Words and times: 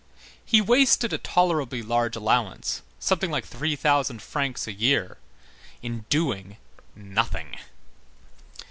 He 0.43 0.61
wasted 0.61 1.13
a 1.13 1.19
tolerably 1.19 1.83
large 1.83 2.15
allowance, 2.15 2.81
something 2.97 3.29
like 3.29 3.45
three 3.45 3.75
thousand 3.75 4.19
francs 4.23 4.65
a 4.65 4.73
year, 4.73 5.19
in 5.83 6.05
doing 6.09 6.57
nothing. 6.95 7.55